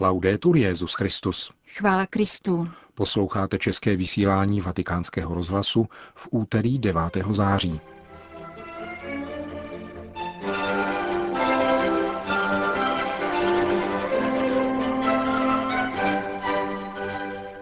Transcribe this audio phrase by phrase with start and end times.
[0.00, 1.52] Laudetur Jezus Christus.
[1.68, 2.68] Chvála Kristu.
[2.94, 7.02] Posloucháte české vysílání Vatikánského rozhlasu v úterý 9.
[7.30, 7.80] září.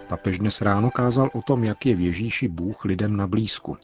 [0.09, 3.77] Papež dnes ráno kázal o tom, jak je v Ježíši Bůh lidem na blízku.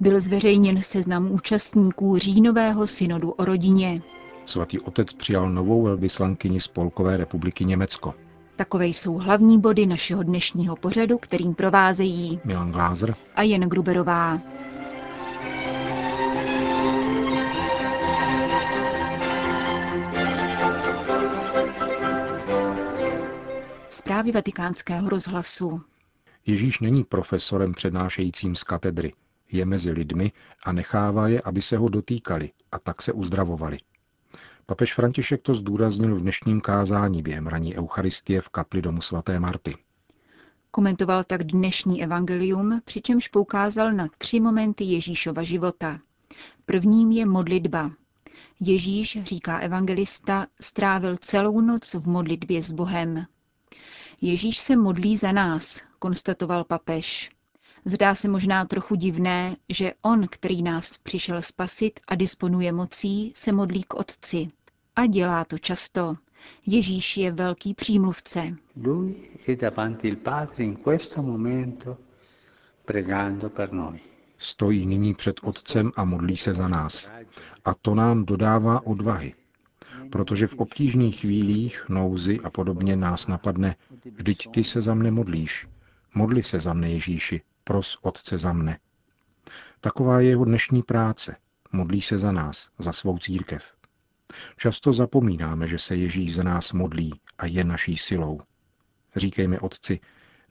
[0.00, 4.02] Byl zveřejněn seznam účastníků říjnového synodu o rodině.
[4.46, 8.14] Svatý otec přijal novou velvyslankyni Spolkové republiky Německo.
[8.56, 14.40] Takové jsou hlavní body našeho dnešního pořadu, kterým provázejí Milan Glázer a Jen Gruberová.
[23.88, 25.80] Zprávy vatikánského rozhlasu.
[26.46, 29.12] Ježíš není profesorem přednášejícím z katedry.
[29.52, 30.32] Je mezi lidmi
[30.64, 33.78] a nechává je, aby se ho dotýkali a tak se uzdravovali.
[34.68, 39.76] Papež František to zdůraznil v dnešním kázání během raní Eucharistie v kapli domu svaté Marty.
[40.70, 46.00] Komentoval tak dnešní evangelium, přičemž poukázal na tři momenty Ježíšova života.
[46.66, 47.90] Prvním je modlitba.
[48.60, 53.26] Ježíš, říká evangelista, strávil celou noc v modlitbě s Bohem.
[54.20, 57.30] Ježíš se modlí za nás, konstatoval papež.
[57.84, 63.52] Zdá se možná trochu divné, že on, který nás přišel spasit a disponuje mocí, se
[63.52, 64.48] modlí k Otci.
[64.96, 66.16] A dělá to často.
[66.66, 68.56] Ježíš je velký přímluvce.
[74.38, 77.10] Stojí nyní před Otcem a modlí se za nás.
[77.64, 79.34] A to nám dodává odvahy.
[80.12, 85.66] Protože v obtížných chvílích, nouzy a podobně nás napadne, vždyť ty se za mne modlíš.
[86.14, 88.78] Modli se za mne, Ježíši, pros Otce za mne.
[89.80, 91.36] Taková je jeho dnešní práce.
[91.72, 93.75] Modlí se za nás, za svou církev.
[94.56, 98.40] Často zapomínáme, že se Ježíš za nás modlí a je naší silou.
[99.16, 100.00] Říkejme Otci,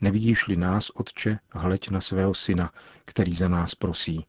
[0.01, 2.71] nevidíš-li nás, Otče, hleď na svého syna,
[3.05, 4.25] který za nás prosí.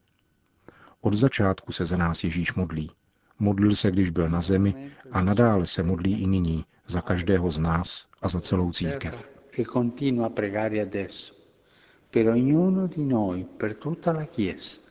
[1.01, 2.91] Od začátku se za nás Ježíš modlí.
[3.39, 7.59] Modlil se, když byl na zemi a nadále se modlí i nyní za každého z
[7.59, 9.29] nás a za celou církev.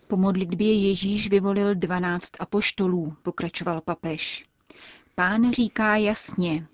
[0.08, 4.46] Po modlitbě Ježíš vyvolil dvanáct apoštolů, pokračoval papež.
[5.16, 6.68] Pán říká jasně,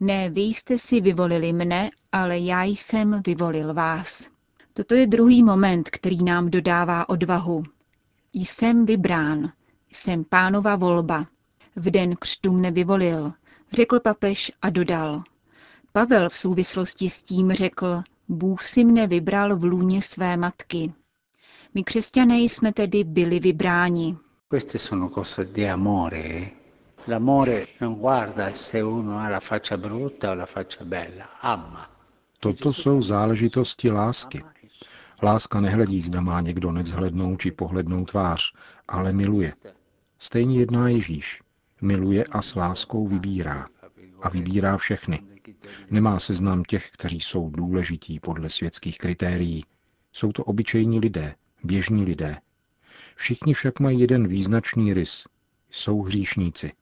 [0.00, 4.28] ne vy jste si vyvolili mne, ale já jsem vyvolil vás.
[4.72, 7.62] Toto je druhý moment, který nám dodává odvahu.
[8.32, 9.52] Jsem vybrán,
[9.92, 11.26] jsem pánova volba.
[11.76, 13.32] V den křtu mne vyvolil,
[13.72, 15.22] řekl papež a dodal.
[15.92, 20.92] Pavel v souvislosti s tím řekl, Bůh si mne vybral v lůně své matky.
[21.74, 24.16] My křesťané jsme tedy byli vybráni.
[24.48, 26.50] Queste sono cose di amore.
[27.08, 31.24] L'amore non guarda se uno ha la faccia brutta o la faccia bella.
[31.42, 31.90] Ama.
[32.40, 34.44] Toto jsou záležitosti lásky.
[35.22, 38.52] Láska nehledí, zda má někdo nevzhlednou či pohlednou tvář,
[38.88, 39.52] ale miluje.
[40.18, 41.42] Stejně jedná Ježíš.
[41.82, 43.66] Miluje a s láskou vybírá.
[44.22, 45.20] A vybírá všechny.
[45.90, 49.64] Nemá seznam těch, kteří jsou důležití podle světských kritérií.
[50.12, 51.34] Jsou to obyčejní lidé,
[51.64, 52.36] běžní lidé.
[53.14, 55.24] Všichni však mají jeden význačný rys.
[55.70, 56.72] Jsou hříšníci.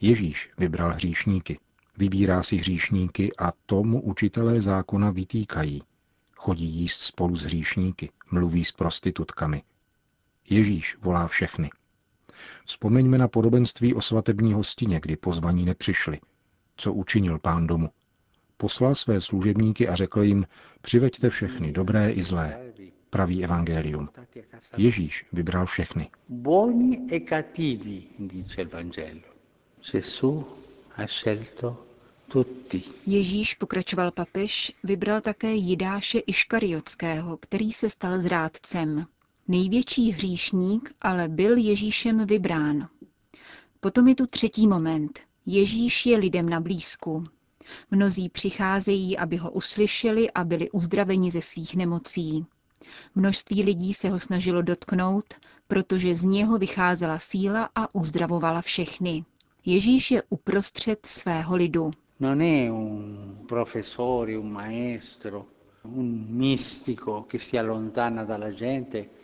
[0.00, 1.58] Ježíš vybral hříšníky.
[1.98, 5.82] Vybírá si hříšníky a tomu učitelé zákona vytýkají.
[6.34, 9.62] Chodí jíst spolu s hříšníky, mluví s prostitutkami.
[10.48, 11.70] Ježíš volá všechny.
[12.64, 16.20] Vzpomeňme na podobenství o svatební hostině, kdy pozvaní nepřišli.
[16.76, 17.90] Co učinil pán domu?
[18.56, 20.46] Poslal své služebníky a řekl jim,
[20.80, 22.72] přiveďte všechny, dobré i zlé.
[23.10, 24.08] Pravý evangelium.
[24.76, 26.10] Ježíš vybral všechny.
[26.28, 29.20] Buoni e cattivi, dice il Vangelo.
[29.92, 30.46] Gesù
[30.90, 31.86] ha scelto
[32.28, 32.82] tutti.
[33.06, 39.06] Ježíš, pokračoval papež, vybral také Jidáše Iškariotského, který se stal zrádcem.
[39.48, 42.88] Největší hříšník ale byl Ježíšem vybrán.
[43.80, 45.20] Potom je tu třetí moment.
[45.46, 47.24] Ježíš je lidem na blízku.
[47.90, 52.46] Mnozí přicházejí, aby ho uslyšeli a byli uzdraveni ze svých nemocí.
[53.14, 55.34] Množství lidí se ho snažilo dotknout,
[55.68, 59.24] protože z něho vycházela síla a uzdravovala všechny.
[59.64, 61.90] Ježíš je uprostřed svého lidu.
[62.20, 65.44] Non è un professore, un maestro.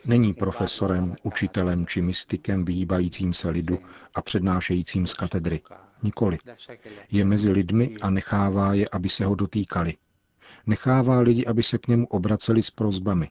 [0.05, 3.79] Není profesorem, učitelem či mystikem vyhýbajícím se lidu
[4.15, 5.61] a přednášejícím z katedry.
[6.03, 6.37] Nikoli.
[7.11, 9.97] Je mezi lidmi a nechává je, aby se ho dotýkali.
[10.65, 13.29] Nechává lidi, aby se k němu obraceli s prozbami.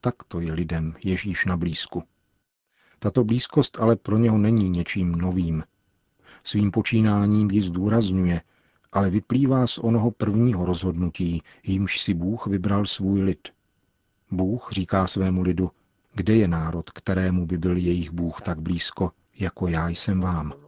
[0.00, 2.02] Tak to je lidem Ježíš na blízku.
[2.98, 5.64] Tato blízkost ale pro něho není něčím novým.
[6.44, 8.40] Svým počínáním ji zdůrazňuje
[8.94, 13.48] ale vyplývá z onoho prvního rozhodnutí, jímž si Bůh vybral svůj lid.
[14.30, 15.70] Bůh říká svému lidu,
[16.14, 20.63] kde je národ, kterému by byl jejich Bůh tak blízko, jako já jsem vám.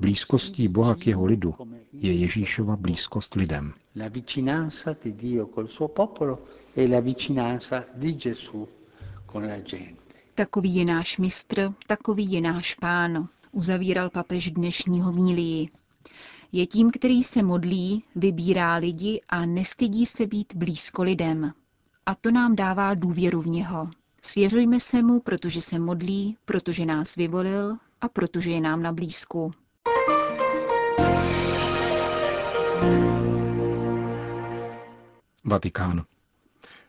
[0.00, 1.54] Blízkostí Boha k jeho lidu
[1.92, 3.72] je Ježíšova blízkost lidem.
[3.96, 6.38] La vicinanza di Dio col suo popolo
[6.74, 8.68] e la vicinanza di Gesù
[9.26, 10.00] con la gente.
[10.34, 15.68] Takový je náš mistr, takový je náš pán, uzavíral papež dnešního mílii.
[16.52, 21.52] Je tím, který se modlí, vybírá lidi a nestydí se být blízko lidem.
[22.06, 23.90] A to nám dává důvěru v něho.
[24.22, 29.52] Svěřujme se mu, protože se modlí, protože nás vyvolil a protože je nám na blízku.
[35.44, 36.04] Vatikán.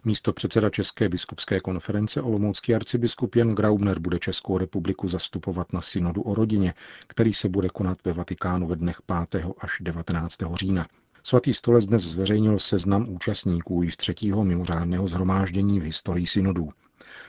[0.06, 6.22] Místo předseda České biskupské konference Olomoucký arcibiskup Jan Graubner bude Českou republiku zastupovat na synodu
[6.22, 6.74] o rodině,
[7.08, 9.46] který se bude konat ve Vatikánu ve dnech 5.
[9.60, 10.36] až 19.
[10.54, 10.88] října.
[11.24, 16.70] Svatý stolec dnes zveřejnil seznam účastníků již třetího mimořádného zhromáždění v historii synodů.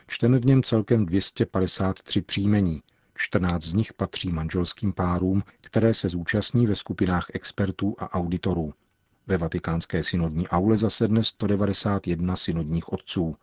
[0.06, 2.82] Čteme v něm celkem 253 příjmení.
[3.14, 8.74] 14 z nich patří manželským párům, které se zúčastní ve skupinách expertů a auditorů.
[9.26, 13.36] Ve vatikánské synodní aule zasedne 191 synodních otců,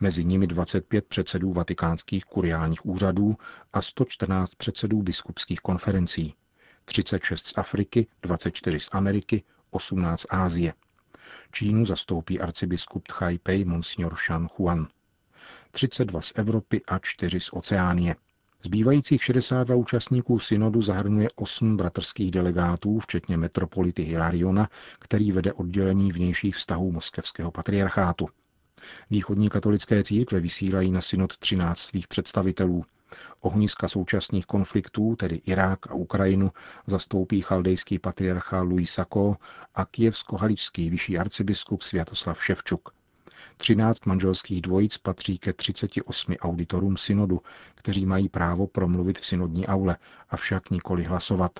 [0.00, 3.36] mezi nimi 25 předsedů vatikánských kuriálních úřadů
[3.72, 6.34] a 114 předsedů biskupských konferencí,
[6.84, 10.74] 36 z Afriky, 24 z Ameriky, 18 z Ázie.
[11.52, 14.88] Čínu zastoupí arcibiskup Tchajpej Monsignor Shan Huan,
[15.70, 18.16] 32 z Evropy a 4 z Oceánie.
[18.64, 24.68] Zbývajících 62 účastníků synodu zahrnuje 8 bratrských delegátů, včetně metropolity Hilariona,
[24.98, 28.28] který vede oddělení vnějších vztahů moskevského patriarchátu.
[29.10, 32.84] Východní katolické církve vysílají na synod 13 svých představitelů.
[33.42, 36.50] Ohniska současných konfliktů, tedy Irák a Ukrajinu,
[36.86, 39.36] zastoupí chaldejský patriarcha Louis Sako
[39.74, 43.01] a kijevsko-haličský vyšší arcibiskup Sviatoslav Ševčuk.
[43.56, 47.40] 13 manželských dvojic patří ke 38 auditorům synodu,
[47.74, 49.96] kteří mají právo promluvit v synodní aule,
[50.30, 51.52] avšak nikoli hlasovat.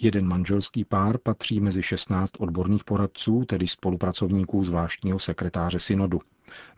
[0.00, 6.20] Jeden manželský pár patří mezi 16 odborných poradců, tedy spolupracovníků zvláštního sekretáře synodu.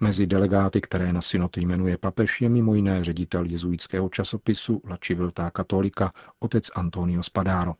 [0.01, 5.51] Mezi delegáty, které na synod jmenuje papež, je mimo jiné ředitel jezuitského časopisu La Civiltà
[5.51, 7.75] Cattolica otec Antonio Spadaro.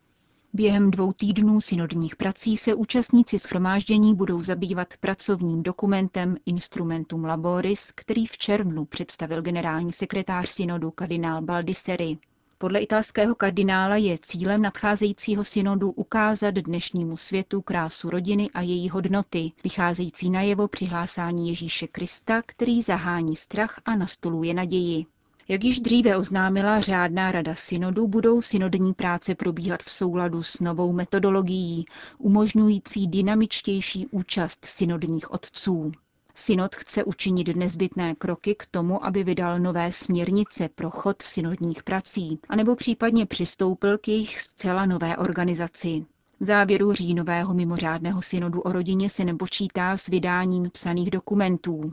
[0.53, 8.27] Během dvou týdnů synodních prací se účastníci schromáždění budou zabývat pracovním dokumentem Instrumentum Laboris, který
[8.27, 12.19] v červnu představil generální sekretář synodu kardinál Baldisseri.
[12.59, 19.53] Podle italského kardinála je cílem nadcházejícího synodu ukázat dnešnímu světu krásu rodiny a její hodnoty,
[19.65, 25.07] vycházející najevo přihlásání Ježíše Krista, který zahání strach a nastoluje naději.
[25.51, 30.93] Jak již dříve oznámila řádná rada synodu, budou synodní práce probíhat v souladu s novou
[30.93, 31.85] metodologií,
[32.19, 35.93] umožňující dynamičtější účast synodních otců.
[36.35, 42.39] Synod chce učinit nezbytné kroky k tomu, aby vydal nové směrnice pro chod synodních prací,
[42.49, 46.05] anebo případně přistoupil k jejich zcela nové organizaci.
[46.41, 51.91] V závěru říjnového mimořádného synodu o rodině se nepočítá s vydáním psaných dokumentů.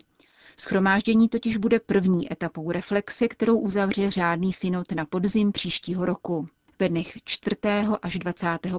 [0.59, 6.47] Schromáždění totiž bude první etapou reflexe, kterou uzavře řádný synod na podzim příštího roku.
[6.79, 7.55] Ve dnech 4.
[8.01, 8.73] až 25.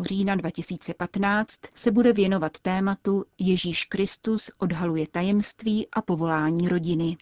[0.00, 7.16] října 2015 se bude věnovat tématu Ježíš Kristus odhaluje tajemství a povolání rodiny.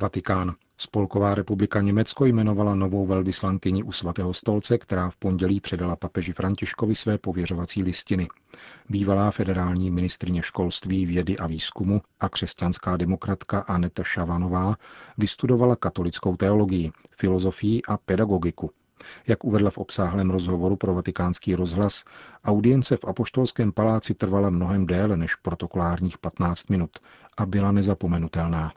[0.00, 0.54] Vatikán.
[0.84, 6.94] Spolková republika Německo jmenovala novou velvyslankyni u svatého stolce, která v pondělí předala papeži Františkovi
[6.94, 8.28] své pověřovací listiny.
[8.88, 14.76] Bývalá federální ministrině školství, vědy a výzkumu a křesťanská demokratka Aneta Šavanová
[15.18, 18.70] vystudovala katolickou teologii, filozofii a pedagogiku.
[19.26, 22.04] Jak uvedla v obsáhlém rozhovoru pro vatikánský rozhlas,
[22.44, 26.90] audience v Apoštolském paláci trvala mnohem déle než protokolárních 15 minut
[27.36, 28.72] a byla nezapomenutelná.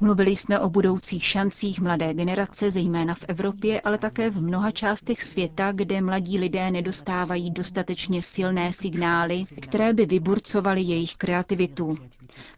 [0.00, 5.22] Mluvili jsme o budoucích šancích mladé generace, zejména v Evropě, ale také v mnoha částech
[5.22, 11.98] světa, kde mladí lidé nedostávají dostatečně silné signály, které by vyburcovaly jejich kreativitu.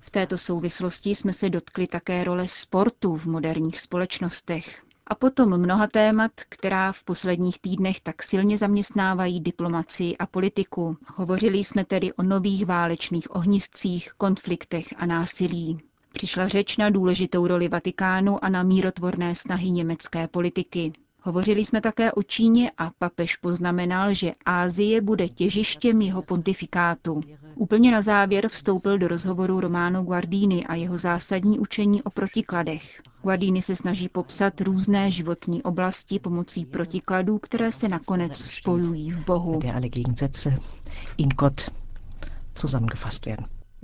[0.01, 4.86] V této souvislosti jsme se dotkli také role sportu v moderních společnostech.
[5.07, 10.97] A potom mnoha témat, která v posledních týdnech tak silně zaměstnávají diplomaci a politiku.
[11.17, 15.79] Hovořili jsme tedy o nových válečných ohniscích, konfliktech a násilí.
[16.13, 20.93] Přišla řeč na důležitou roli Vatikánu a na mírotvorné snahy německé politiky.
[21.27, 27.21] Hovořili jsme také o Číně a papež poznamenal, že Ázie bude těžištěm jeho pontifikátu.
[27.55, 33.03] Úplně na závěr vstoupil do rozhovoru Romano Guardini a jeho zásadní učení o protikladech.
[33.23, 39.61] Guardini se snaží popsat různé životní oblasti pomocí protikladů, které se nakonec spojují v Bohu.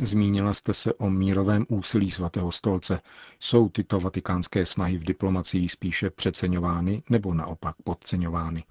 [0.05, 3.01] Zmínila jste se o mírovém úsilí svatého stolce.
[3.41, 8.65] Jsou tyto vatikánské snahy v diplomacii spíše přeceňovány nebo naopak podceňovány?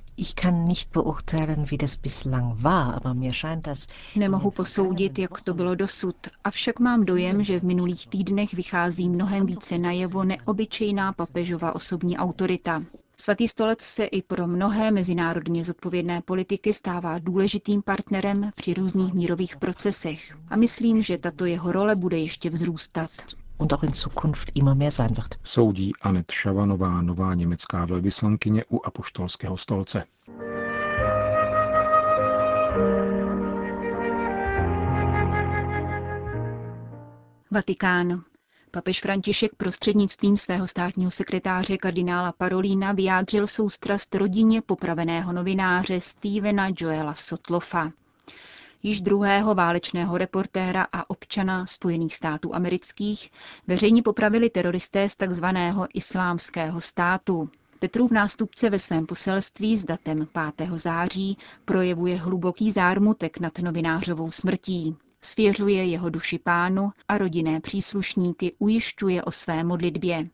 [4.16, 9.46] Nemohu posoudit, jak to bylo dosud, avšak mám dojem, že v minulých týdnech vychází mnohem
[9.46, 12.84] více najevo neobyčejná papežova osobní autorita.
[13.22, 19.56] Svatý stolec se i pro mnohé mezinárodně zodpovědné politiky stává důležitým partnerem při různých mírových
[19.58, 20.38] procesech.
[20.50, 23.10] A myslím, že tato jeho role bude ještě vzrůstat.
[25.44, 30.04] Soudí Anet Šavanová, nová německá velvyslankyně u Apoštolského stolce.
[37.52, 38.24] Vatikán.
[38.74, 47.14] Papež František prostřednictvím svého státního sekretáře kardinála Parolína vyjádřil soustrast rodině popraveného novináře Stevena Joela
[47.14, 47.92] Sotlofa.
[48.84, 53.32] Již druhého válečného reportéra a občana Spojených států amerických
[53.68, 55.46] veřejně popravili teroristé z tzv.
[55.94, 57.50] islámského státu.
[57.80, 60.70] Petrův nástupce ve svém poselství s datem 5.
[60.70, 64.96] září projevuje hluboký zármutek nad novinářovou smrtí.
[65.24, 70.30] Svěřuje jeho duši pánu a rodinné příslušníky ujišťuje o své modlitbě.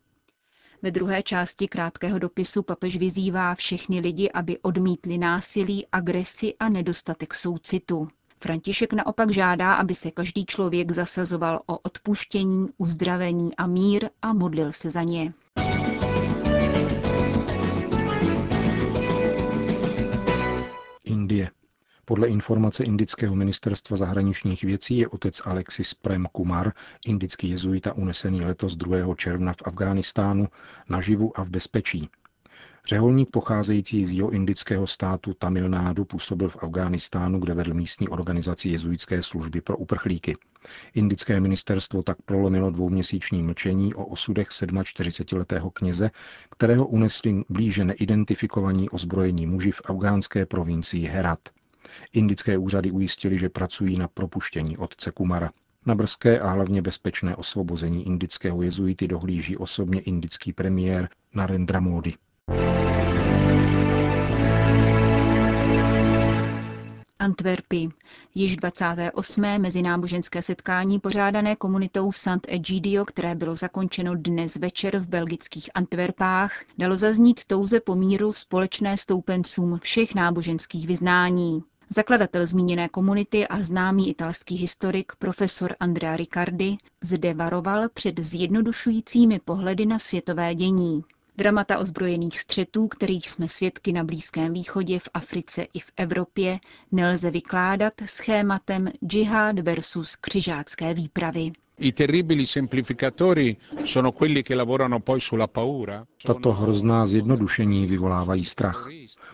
[0.82, 7.34] Ve druhé části krátkého dopisu papež vyzývá všechny lidi, aby odmítli násilí, agresi a nedostatek
[7.34, 8.08] soucitu.
[8.40, 14.72] František naopak žádá, aby se každý člověk zasazoval o odpuštění, uzdravení a mír a modlil
[14.72, 15.32] se za ně.
[22.08, 26.72] Podle informace indického ministerstva zahraničních věcí je otec Alexis Prem Kumar,
[27.06, 29.14] indický jezuita unesený letos 2.
[29.14, 30.48] června v Afghánistánu,
[30.88, 32.08] naživu a v bezpečí.
[32.86, 38.68] Řeholník pocházející z jeho indického státu Tamil Nádu působil v Afghánistánu, kde vedl místní organizaci
[38.68, 40.36] jezuitské služby pro uprchlíky.
[40.94, 46.10] Indické ministerstvo tak prolomilo dvouměsíční mlčení o osudech 47-letého kněze,
[46.50, 51.38] kterého unesli blíže neidentifikovaní ozbrojení muži v afgánské provincii Herat.
[52.12, 55.50] Indické úřady ujistili, že pracují na propuštění otce Kumara.
[55.86, 62.14] Na brzké a hlavně bezpečné osvobození indického jezuity dohlíží osobně indický premiér Narendra Modi.
[67.18, 67.88] Antwerpy.
[68.34, 69.42] Již 28.
[69.42, 76.96] mezináboženské setkání pořádané komunitou Sant Egidio, které bylo zakončeno dnes večer v belgických Antwerpách, dalo
[76.96, 81.62] zaznít touze po míru společné stoupencům všech náboženských vyznání.
[81.90, 89.86] Zakladatel zmíněné komunity a známý italský historik profesor Andrea Riccardi zde varoval před zjednodušujícími pohledy
[89.86, 91.04] na světové dění.
[91.36, 96.58] Dramata ozbrojených střetů, kterých jsme svědky na Blízkém východě, v Africe i v Evropě,
[96.92, 101.52] nelze vykládat schématem džihad versus křižácké výpravy.
[106.26, 108.88] Tato hrozná zjednodušení vyvolávají strach.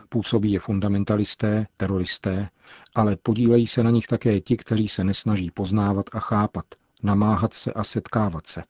[0.09, 2.49] Působí je fundamentalisté, teroristé,
[2.95, 6.65] ale podílejí se na nich také ti, kteří se nesnaží poznávat a chápat,
[7.03, 8.63] namáhat se a setkávat se.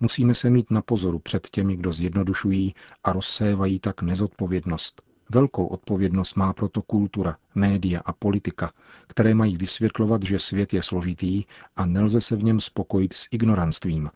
[0.00, 5.05] Musíme se mít na pozoru před těmi, kdo zjednodušují a rozsévají tak nezodpovědnost.
[5.30, 8.72] Velkou odpovědnost má proto kultura, média a politika,
[9.06, 11.44] které mají vysvětlovat, že svět je složitý
[11.76, 14.10] a nelze se v něm spokojit s ignoranstvím.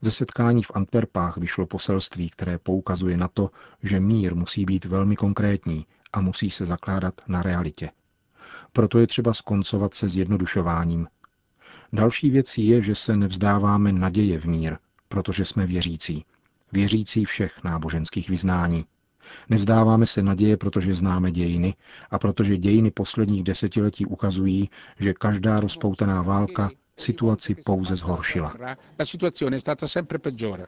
[0.00, 3.50] Ze setkání v Antwerpách vyšlo poselství, které poukazuje na to,
[3.82, 7.90] že mír musí být velmi konkrétní a musí se zakládat na realitě.
[8.72, 11.06] Proto je třeba skoncovat se zjednodušováním.
[11.92, 14.76] Další věcí je, že se nevzdáváme naděje v mír,
[15.08, 16.24] protože jsme věřící.
[16.72, 18.84] Věřící všech náboženských vyznání.
[19.48, 21.74] Nevzdáváme se naděje, protože známe dějiny
[22.10, 28.54] a protože dějiny posledních desetiletí ukazují, že každá rozpoutaná válka situaci pouze zhoršila.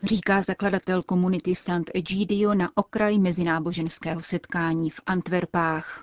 [0.03, 6.03] Říká zakladatel komunity Sant Egidio na okraj mezináboženského setkání v Antwerpách.